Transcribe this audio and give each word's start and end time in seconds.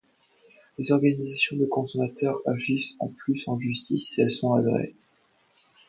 Les 0.79 0.91
organisations 0.91 1.57
de 1.57 1.65
consommateurs 1.67 2.41
agissent 2.47 2.95
en 2.99 3.09
plus 3.09 3.47
en 3.47 3.55
justice 3.59 4.07
si 4.09 4.19
elles 4.21 4.31
sont 4.31 4.53
agréées. 4.53 4.95